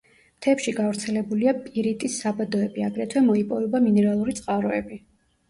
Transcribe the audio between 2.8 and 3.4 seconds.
აგრეთვე